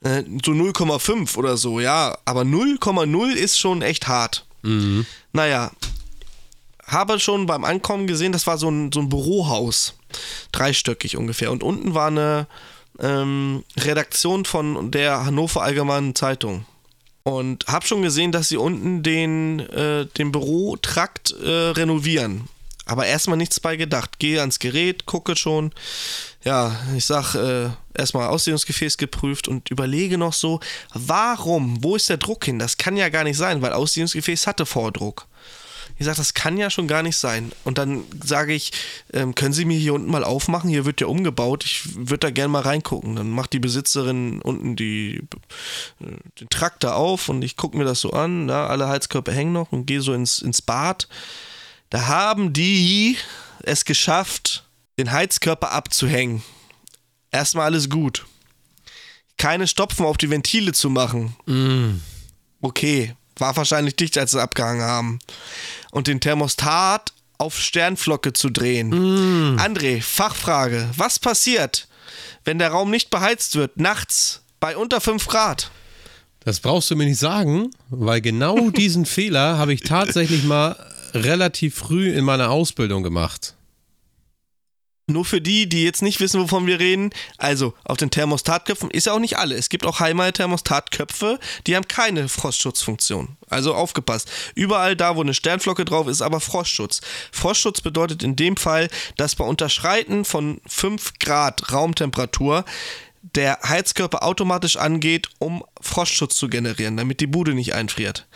[0.06, 2.18] Äh, so 0,5 oder so, ja.
[2.26, 4.46] Aber 0,0 ist schon echt hart.
[5.34, 5.72] Naja,
[6.86, 9.96] habe schon beim Ankommen gesehen, das war so ein, so ein Bürohaus,
[10.52, 11.52] dreistöckig ungefähr.
[11.52, 12.48] Und unten war eine
[13.00, 16.66] ähm, Redaktion von der Hannover Allgemeinen Zeitung.
[17.24, 22.48] Und habe schon gesehen, dass sie unten den, äh, den Bürotrakt äh, renovieren.
[22.86, 24.20] Aber erstmal nichts bei gedacht.
[24.20, 25.72] Gehe ans Gerät, gucke schon.
[26.44, 30.60] Ja, ich sag, äh, erstmal Aussehungsgefäß geprüft und überlege noch so,
[30.94, 31.84] warum?
[31.84, 32.60] Wo ist der Druck hin?
[32.60, 35.28] Das kann ja gar nicht sein, weil Aussehungsgefäß hatte Vordruck.
[35.98, 37.54] Ich sage, das kann ja schon gar nicht sein.
[37.64, 38.74] Und dann sage ich,
[39.14, 40.70] ähm, können Sie mir hier unten mal aufmachen?
[40.70, 41.64] Hier wird ja umgebaut.
[41.64, 43.16] Ich würde da gerne mal reingucken.
[43.16, 45.22] Dann macht die Besitzerin unten die,
[46.02, 48.50] äh, den Traktor auf und ich gucke mir das so an.
[48.50, 51.08] Ja, alle Heizkörper hängen noch und gehe so ins, ins Bad.
[51.90, 53.18] Da haben die
[53.64, 54.64] es geschafft,
[54.98, 56.44] den Heizkörper abzuhängen.
[57.32, 58.26] Erstmal alles gut.
[59.38, 61.36] Keine Stopfen auf die Ventile zu machen.
[61.46, 62.02] Mm.
[62.62, 65.20] Okay, war wahrscheinlich dicht, als sie abgehangen haben.
[65.92, 68.90] Und den Thermostat auf Sternflocke zu drehen.
[68.90, 69.60] Mm.
[69.60, 70.90] André, Fachfrage.
[70.96, 71.88] Was passiert,
[72.46, 75.72] wenn der Raum nicht beheizt wird, nachts bei unter 5 Grad?
[76.40, 80.78] Das brauchst du mir nicht sagen, weil genau diesen Fehler habe ich tatsächlich mal
[81.16, 83.56] relativ früh in meiner Ausbildung gemacht.
[85.08, 89.06] Nur für die, die jetzt nicht wissen, wovon wir reden, also auf den Thermostatköpfen ist
[89.06, 89.54] ja auch nicht alle.
[89.54, 93.38] Es gibt auch Heimer Thermostatköpfe, die haben keine Frostschutzfunktion.
[93.48, 94.32] Also aufgepasst.
[94.56, 97.02] Überall da, wo eine Sternflocke drauf ist, aber Frostschutz.
[97.32, 102.66] Frostschutz bedeutet in dem Fall, dass bei Unterschreiten von 5 Grad Raumtemperatur
[103.36, 108.28] der Heizkörper automatisch angeht, um Frostschutz zu generieren, damit die Bude nicht einfriert.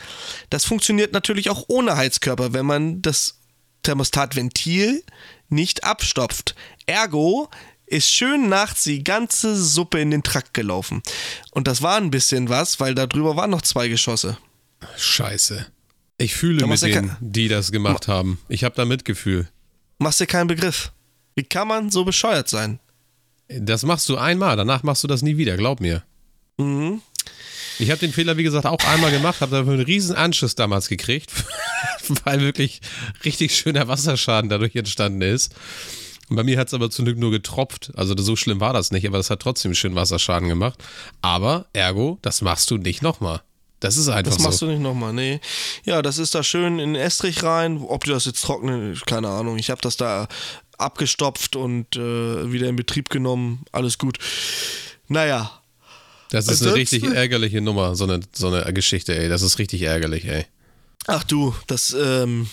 [0.50, 3.40] Das funktioniert natürlich auch ohne Heizkörper, wenn man das
[3.82, 5.02] Thermostatventil
[5.48, 6.54] nicht abstopft.
[6.86, 7.48] Ergo
[7.86, 11.02] ist schön nachts die ganze Suppe in den Trakt gelaufen.
[11.50, 14.38] Und das war ein bisschen was, weil da drüber waren noch zwei Geschosse.
[14.96, 15.66] Scheiße.
[16.18, 18.38] Ich fühle Da mit denen, die das gemacht haben.
[18.48, 19.48] Ich habe da Mitgefühl.
[19.98, 20.92] Machst dir keinen Begriff.
[21.34, 22.78] Wie kann man so bescheuert sein?
[23.58, 26.02] Das machst du einmal, danach machst du das nie wieder, glaub mir.
[26.58, 27.02] Mhm.
[27.78, 30.88] Ich habe den Fehler, wie gesagt, auch einmal gemacht, habe dafür einen riesen Anschiss damals
[30.88, 31.32] gekriegt,
[32.24, 32.80] weil wirklich
[33.24, 35.54] richtig schöner Wasserschaden dadurch entstanden ist.
[36.28, 37.90] Und bei mir hat es aber zum Glück nur getropft.
[37.96, 40.78] Also so schlimm war das nicht, aber das hat trotzdem schön Wasserschaden gemacht.
[41.22, 43.42] Aber ergo, das machst du nicht nochmal.
[43.80, 44.66] Das ist einfach Das machst so.
[44.66, 45.40] du nicht nochmal, nee.
[45.84, 47.78] Ja, das ist da schön in Estrich rein.
[47.78, 49.58] Ob die das jetzt trocknen, keine Ahnung.
[49.58, 50.28] Ich habe das da
[50.80, 53.64] abgestopft und äh, wieder in Betrieb genommen.
[53.72, 54.18] Alles gut.
[55.08, 55.50] Naja,
[56.30, 59.28] Das ist eine richtig ärgerliche Nummer, so eine, so eine Geschichte, ey.
[59.28, 60.46] Das ist richtig ärgerlich, ey.
[61.06, 62.48] Ach du, das ähm,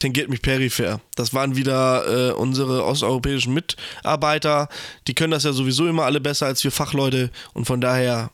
[0.00, 1.00] tangiert mich peripher.
[1.14, 4.68] Das waren wieder äh, unsere osteuropäischen Mitarbeiter.
[5.06, 7.30] Die können das ja sowieso immer alle besser als wir Fachleute.
[7.54, 8.30] Und von daher,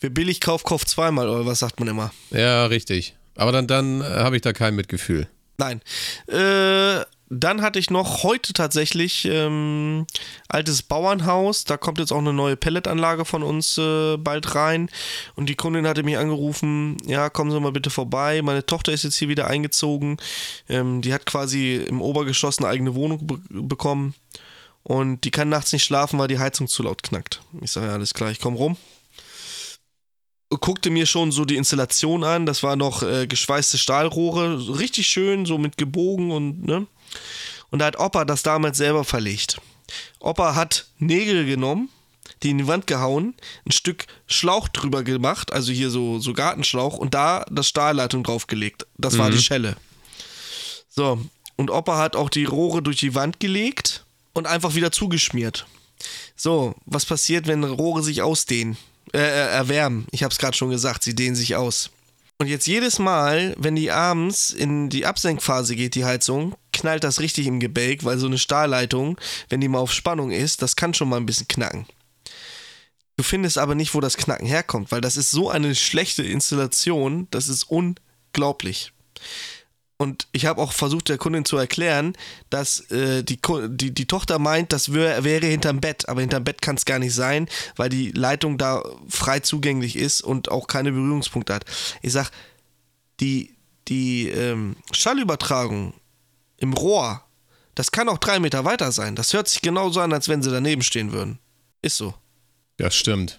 [0.00, 2.12] wer billig kauft, kauft zweimal, oder was sagt man immer?
[2.30, 3.14] Ja, richtig.
[3.34, 5.28] Aber dann, dann äh, habe ich da kein Mitgefühl.
[5.58, 5.82] Nein.
[6.28, 10.04] Äh, dann hatte ich noch heute tatsächlich ähm,
[10.48, 11.64] altes Bauernhaus.
[11.64, 14.90] Da kommt jetzt auch eine neue Pelletanlage von uns äh, bald rein.
[15.36, 18.42] Und die Kundin hatte mich angerufen, ja, kommen Sie mal bitte vorbei.
[18.42, 20.16] Meine Tochter ist jetzt hier wieder eingezogen.
[20.68, 24.14] Ähm, die hat quasi im Obergeschoss eine eigene Wohnung be bekommen.
[24.82, 27.42] Und die kann nachts nicht schlafen, weil die Heizung zu laut knackt.
[27.60, 28.76] Ich sage, ja, alles klar, ich komme rum
[30.58, 32.44] guckte mir schon so die Installation an.
[32.44, 36.86] Das war noch äh, geschweißte Stahlrohre, richtig schön, so mit gebogen und ne.
[37.70, 39.60] Und da hat Opa das damals selber verlegt.
[40.18, 41.88] Opa hat Nägel genommen,
[42.42, 43.34] die in die Wand gehauen,
[43.66, 48.86] ein Stück Schlauch drüber gemacht, also hier so, so Gartenschlauch und da das Stahlleitung draufgelegt.
[48.98, 49.32] Das war Mhm.
[49.32, 49.76] die Schelle.
[50.88, 51.20] So,
[51.56, 55.66] und Opa hat auch die Rohre durch die Wand gelegt und einfach wieder zugeschmiert.
[56.34, 58.76] So, was passiert, wenn Rohre sich ausdehnen?
[59.12, 60.06] Äh, äh, erwärmen.
[60.12, 61.90] Ich habe es gerade schon gesagt, sie dehnen sich aus.
[62.40, 67.20] Und jetzt jedes Mal, wenn die abends in die Absenkphase geht, die Heizung, knallt das
[67.20, 70.94] richtig im Gebälk, weil so eine Stahlleitung, wenn die mal auf Spannung ist, das kann
[70.94, 71.84] schon mal ein bisschen knacken.
[73.18, 77.28] Du findest aber nicht, wo das Knacken herkommt, weil das ist so eine schlechte Installation,
[77.30, 78.94] das ist unglaublich.
[80.00, 82.14] Und ich habe auch versucht, der Kundin zu erklären,
[82.48, 86.08] dass äh, die, die, die Tochter meint, das wär, wäre hinterm Bett.
[86.08, 90.22] Aber hinterm Bett kann es gar nicht sein, weil die Leitung da frei zugänglich ist
[90.22, 91.66] und auch keine Berührungspunkte hat.
[92.00, 92.30] Ich sag,
[93.20, 93.54] die,
[93.88, 95.92] die ähm, Schallübertragung
[96.56, 97.22] im Rohr,
[97.74, 99.16] das kann auch drei Meter weiter sein.
[99.16, 101.38] Das hört sich genauso an, als wenn sie daneben stehen würden.
[101.82, 102.14] Ist so.
[102.78, 103.38] Das stimmt.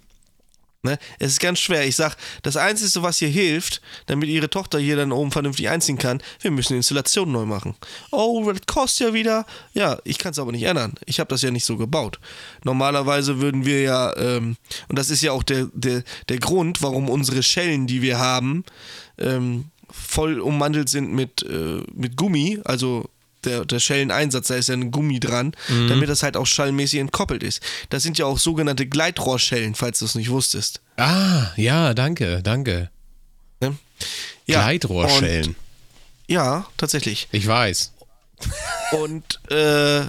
[0.84, 0.98] Ne?
[1.20, 1.86] Es ist ganz schwer.
[1.86, 6.00] Ich sag, das Einzige, was hier hilft, damit ihre Tochter hier dann oben vernünftig einziehen
[6.00, 7.76] kann, wir müssen die Installation neu machen.
[8.10, 9.46] Oh, das kostet ja wieder.
[9.74, 10.96] Ja, ich kann es aber nicht ändern.
[11.06, 12.20] Ich habe das ja nicht so gebaut.
[12.64, 17.10] Normalerweise würden wir ja, ähm, und das ist ja auch der, der, der Grund, warum
[17.10, 18.64] unsere Schellen, die wir haben,
[19.20, 23.08] ähm, voll ummantelt sind mit, äh, mit Gummi, also
[23.46, 25.88] der, der Schelleneinsatz, da ist ja ein Gummi dran, Mhm.
[25.90, 27.62] damit das halt auch schallmäßig entkoppelt ist.
[27.90, 30.82] Das sind ja auch sogenannte Gleitrohrschellen, falls du es nicht wusstest.
[30.98, 32.90] Ah, ja, danke, danke.
[33.60, 33.76] Ne?
[34.46, 35.48] Ja, Gleitrohrschellen.
[35.48, 35.56] und-
[36.28, 37.28] Ja, tatsächlich.
[37.32, 37.92] Ich weiß.
[38.94, 40.02] Und äh,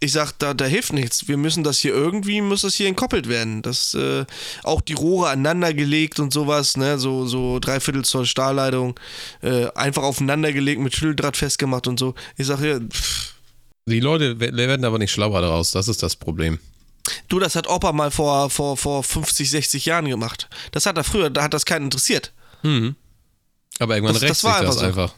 [0.00, 1.26] ich sag, da, da hilft nichts.
[1.26, 3.62] Wir müssen das hier irgendwie, muss das hier entkoppelt werden.
[3.62, 4.24] Das, äh,
[4.62, 8.98] auch die Rohre aneinander gelegt und sowas, ne, so, so dreiviertel Zoll Stahlleitung,
[9.42, 12.14] äh, einfach aufeinander gelegt, mit Schütteldraht festgemacht und so.
[12.36, 13.34] Ich sag ja, pff,
[13.86, 16.58] Die Leute we- werden aber nicht schlauer daraus, das ist das Problem.
[17.28, 20.48] du, das hat Opa mal vor, vor, vor 50, 60 Jahren gemacht.
[20.72, 22.32] Das hat er früher, da hat das keinen interessiert.
[22.62, 22.94] Mhm.
[23.80, 24.80] Aber irgendwann Das- rächt das sich das einfach so.
[24.86, 25.14] einfach.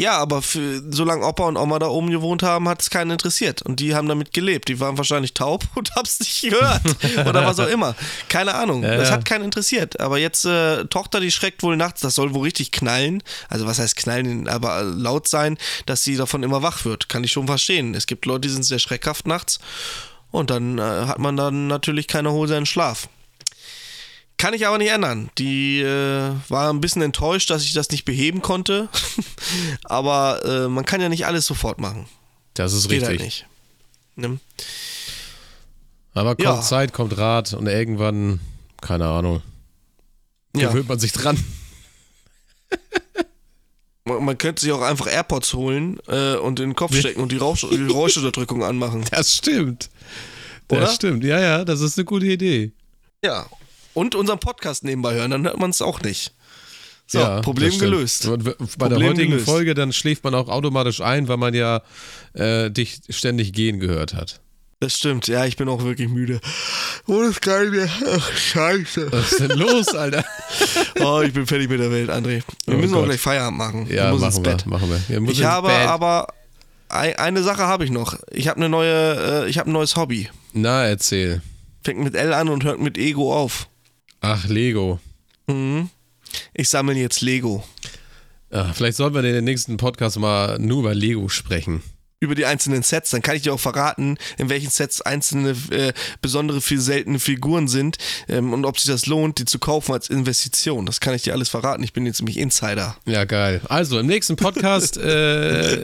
[0.00, 3.60] Ja, aber für, solange Opa und Oma da oben gewohnt haben, hat es keinen interessiert.
[3.60, 4.68] Und die haben damit gelebt.
[4.68, 6.80] Die waren wahrscheinlich taub und haben es nicht gehört.
[7.28, 7.94] Oder was auch immer.
[8.30, 8.82] Keine Ahnung.
[8.82, 10.00] Ja, das hat keinen interessiert.
[10.00, 13.22] Aber jetzt, äh, Tochter, die schreckt wohl nachts, das soll wohl richtig knallen.
[13.50, 17.10] Also was heißt knallen, aber laut sein, dass sie davon immer wach wird.
[17.10, 17.94] Kann ich schon verstehen.
[17.94, 19.58] Es gibt Leute, die sind sehr schreckhaft nachts.
[20.30, 23.08] Und dann äh, hat man dann natürlich keine Hose in Schlaf.
[24.40, 25.28] Kann ich aber nicht ändern.
[25.36, 28.88] Die äh, war ein bisschen enttäuscht, dass ich das nicht beheben konnte.
[29.84, 32.06] aber äh, man kann ja nicht alles sofort machen.
[32.54, 33.44] Das ist Geht richtig.
[34.16, 34.30] halt.
[34.32, 34.40] Ne?
[36.14, 36.62] Aber kommt Ja.
[36.62, 38.40] Zeit, kommt Rat und irgendwann,
[38.80, 39.42] keine Ahnung,
[40.56, 40.68] Ja.
[40.68, 41.42] gewöhnt man sich dran.
[44.06, 47.38] Man, könnte sich auch einfach AirPods holen äh, und in den Kopf stecken und die,
[47.38, 49.04] Geräuschunterdrückung anmachen.
[49.10, 49.90] Das stimmt.
[50.68, 50.80] Oder?
[50.80, 51.22] Das stimmt.
[51.22, 52.72] Ja, ja, das ist eine gute Idee.
[53.22, 53.46] Ja.
[53.94, 56.32] Und unseren Podcast nebenbei hören, dann hört man es auch nicht.
[57.06, 58.26] So, ja, Problem gelöst.
[58.26, 59.46] Und Bei der Problem heutigen gelöst.
[59.46, 61.82] Folge, dann schläft man auch automatisch ein, weil man ja
[62.34, 64.40] äh, dich ständig gehen gehört hat.
[64.78, 66.40] Das stimmt, ja, ich bin auch wirklich müde.
[67.06, 67.88] Oh, das geil mir.
[68.16, 69.12] Ach, scheiße.
[69.12, 70.24] Was ist denn los, Alter?
[71.00, 72.42] Oh, ich bin fertig mit der Welt, André.
[72.66, 73.06] Wir Oh müssen auch Gott.
[73.08, 73.86] gleich Feierabend machen.
[73.90, 74.66] Ja, wir müssen machen ins wir, Bett.
[74.66, 75.22] machen wir.
[75.22, 75.86] wir Ich habe Bett.
[75.88, 76.28] aber
[76.88, 78.16] ei- eine Sache habe ich noch.
[78.30, 80.28] Ich habe eine neue, äh, ich habe ein neues Hobby.
[80.52, 81.40] Na, erzähl.
[81.84, 83.68] Fängt mit L an und hört mit Ego auf.
[84.20, 84.98] Ach, Lego.
[85.46, 85.90] Mhm.
[86.54, 87.64] Ich sammle jetzt Lego.
[88.50, 91.82] Ah, vielleicht sollten wir in den nächsten Podcast mal nur über Lego sprechen.
[92.22, 95.94] Über die einzelnen Sets, dann kann ich dir auch verraten, in welchen Sets einzelne äh,
[96.20, 97.96] besondere, viel seltene Figuren sind
[98.28, 100.84] ähm, und ob sich das lohnt, die zu kaufen als Investition.
[100.84, 101.82] Das kann ich dir alles verraten.
[101.82, 102.94] Ich bin jetzt nämlich Insider.
[103.06, 103.62] Ja, geil.
[103.70, 105.82] Also, im nächsten Podcast, äh,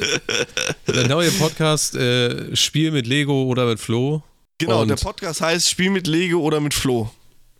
[0.87, 4.23] der neue Podcast, äh, Spiel mit Lego oder mit Flo.
[4.59, 7.11] Genau, Und- der Podcast heißt Spiel mit Lego oder mit Flo.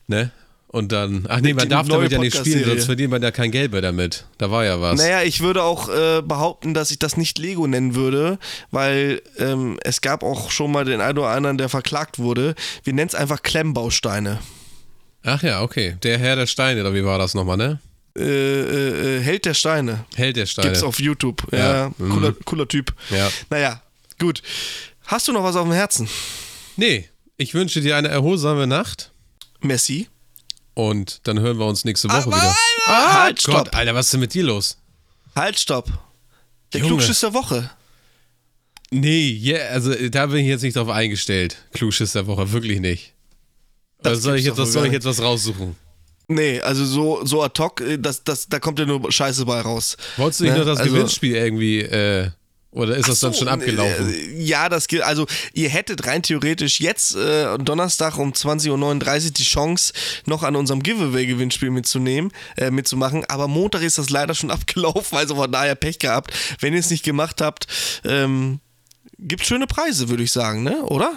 [0.07, 0.33] Ne?
[0.69, 3.51] Und dann, ach nee, man darf damit ja nicht spielen, sonst verdient man ja kein
[3.51, 4.27] Geld mehr damit.
[4.37, 5.01] Da war ja was.
[5.01, 8.39] Naja, ich würde auch äh, behaupten, dass ich das nicht Lego nennen würde,
[8.73, 12.55] weil ähm, es gab auch schon mal den einen oder anderen, der verklagt wurde.
[12.83, 14.41] Wir nennen es einfach Klemmbausteine.
[15.23, 15.97] Ach ja, okay.
[16.03, 17.81] Der Herr der Steine, oder wie war das nochmal, ne?
[18.19, 20.05] Äh, äh, äh, Held der Steine.
[20.15, 20.69] Held der Steine.
[20.69, 21.47] Gibt's auf YouTube.
[21.53, 22.37] Ja, Ja, cooler, mhm.
[22.45, 22.93] cooler Typ.
[23.11, 23.29] Ja.
[23.51, 23.83] Naja,
[24.19, 24.43] gut.
[25.07, 26.09] Hast du noch was auf dem Herzen?
[26.77, 29.13] Nee, ich wünsche dir eine erholsame Nacht
[29.61, 30.09] Messi?
[30.77, 32.57] Und dann hören wir uns nächste Woche Aber- wieder.
[32.87, 33.75] Ah, halt, Gott, stopp.
[33.77, 34.77] Alter, was ist denn mit dir los?
[35.35, 35.87] Halt, stopp.
[36.73, 36.93] Der Junge.
[36.93, 37.71] Klugschiss der Woche.
[38.91, 41.57] Nee, yeah, also da bin ich jetzt nicht drauf eingestellt.
[41.73, 43.15] Klugschiss der Woche, wirklich nicht.
[44.01, 45.75] Das soll ich jetzt, was soll ich jetzt was raussuchen?
[46.29, 49.61] Nee, also so, so ad hoc, äh, das, das, da kommt ja nur Scheiße bei
[49.61, 49.97] raus.
[50.17, 50.59] Wolltest du nicht Ne?
[50.61, 52.31] noch das Also- Gewinnspiel irgendwie, äh,
[52.71, 54.13] oder ist das dann So, schon abgelaufen?
[54.13, 55.01] äh, Ja, das geht.
[55.03, 59.93] Also, ihr hättet rein theoretisch jetzt äh, Donnerstag um 20.39 Uhr die Chance,
[60.27, 63.25] noch an unserem Giveaway-Gewinnspiel mitzunehmen, äh, mitzumachen.
[63.29, 66.33] Aber Montag ist das leider schon abgelaufen, also von daher Pech gehabt.
[66.61, 67.67] Wenn ihr es nicht gemacht habt,
[68.05, 68.61] ähm,
[69.19, 70.83] gibt schöne Preise, würde ich sagen, ne?
[70.85, 71.13] Oder?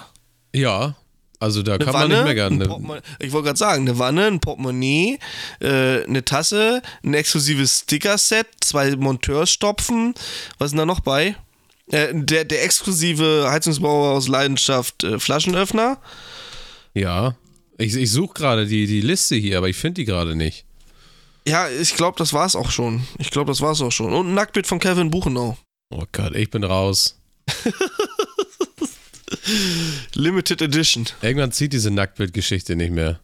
[0.56, 0.96] Ja,
[1.40, 2.54] also da Eine kann man nicht meckern.
[2.54, 2.66] ein Ne?
[2.68, 5.20] Portemonnaie- ich wollte gerade sagen, eine Wanne, ein Portemonnaie,
[5.62, 10.14] äh, eine Tasse, ein exklusives Sticker-Set, zwei Monteursstopfen.
[10.58, 11.36] Was ist denn da noch bei?
[11.92, 15.98] Äh, der, der exklusive Heizungsbauer aus Leidenschaft äh, Flaschenöffner.
[16.94, 17.36] Ja,
[17.78, 20.66] ich, ich suche gerade die, die Liste hier, aber ich finde die gerade nicht.
[21.48, 23.08] Ja, ich glaube, das war's auch schon.
[23.18, 24.14] Ich glaube, das war's auch schon.
[24.14, 25.58] Und ein Nacktbild von Kevin Buchenau.
[25.90, 27.18] Oh Gott, ich bin raus.
[30.16, 31.06] Limited Edition.
[31.22, 33.20] Irgendwann zieht diese Nacktbildgeschichte nicht mehr.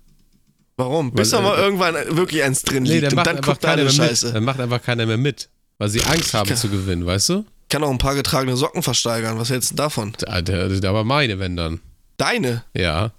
[0.77, 1.11] Warum?
[1.13, 3.03] Bis Weil, da mal äh, irgendwann wirklich eins drin Nee, liegt.
[3.03, 3.93] dann und macht dann guckt da mit.
[3.93, 4.33] Scheiße.
[4.33, 5.49] Dann macht einfach keiner mehr mit.
[5.77, 7.45] Weil sie Angst haben kann- zu gewinnen, weißt du?
[7.69, 9.39] Kann auch ein paar getragene Socken versteigern.
[9.39, 10.13] Was hältst du davon?
[10.27, 11.79] Alter, aber meine, wenn dann.
[12.17, 12.63] Deine.
[12.75, 13.11] Ja.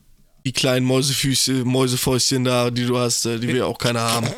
[0.46, 4.28] Die kleinen Mäusefüße, Mäusefäustchen da, die du hast, äh, die wir auch keiner haben.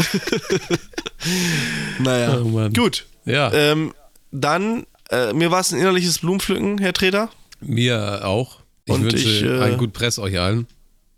[1.98, 3.06] naja, Oh gut.
[3.24, 3.92] Ja, Ähm,
[4.32, 7.30] dann, äh, mir war es ein innerliches Blumenpflücken, Herr Treter.
[7.60, 8.60] mir auch.
[8.86, 10.66] Ich und wünsche ich, äh, einen guten Press euch allen.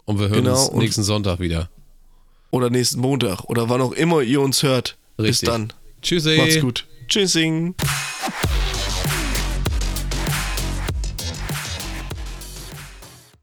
[0.04, 1.70] Und wir hören genau, uns nächsten Sonntag wieder.
[2.50, 4.96] oder nächsten Montag oder wann auch immer ihr uns hört.
[5.18, 5.40] Richtig.
[5.40, 5.72] Bis dann.
[6.02, 6.36] Tschüssi.
[6.36, 6.86] Macht's gut.
[7.08, 7.74] Tschüssing.